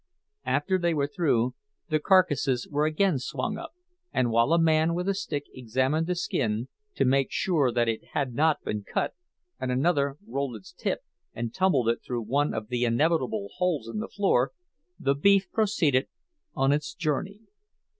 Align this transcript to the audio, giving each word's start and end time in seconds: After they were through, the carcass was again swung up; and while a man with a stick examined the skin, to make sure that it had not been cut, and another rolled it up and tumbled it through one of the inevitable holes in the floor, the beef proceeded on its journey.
After 0.47 0.79
they 0.79 0.95
were 0.95 1.05
through, 1.05 1.53
the 1.89 1.99
carcass 1.99 2.47
was 2.47 2.67
again 2.87 3.19
swung 3.19 3.59
up; 3.59 3.75
and 4.11 4.31
while 4.31 4.51
a 4.51 4.57
man 4.59 4.95
with 4.95 5.07
a 5.07 5.13
stick 5.13 5.43
examined 5.53 6.07
the 6.07 6.15
skin, 6.15 6.69
to 6.95 7.05
make 7.05 7.27
sure 7.29 7.71
that 7.71 7.87
it 7.87 8.03
had 8.13 8.33
not 8.33 8.63
been 8.63 8.83
cut, 8.83 9.13
and 9.59 9.71
another 9.71 10.17
rolled 10.27 10.55
it 10.55 10.89
up 10.91 11.01
and 11.35 11.53
tumbled 11.53 11.87
it 11.87 12.01
through 12.03 12.23
one 12.23 12.51
of 12.51 12.69
the 12.69 12.83
inevitable 12.83 13.49
holes 13.57 13.87
in 13.87 13.99
the 13.99 14.09
floor, 14.09 14.53
the 14.99 15.13
beef 15.13 15.45
proceeded 15.51 16.07
on 16.55 16.71
its 16.71 16.95
journey. 16.95 17.41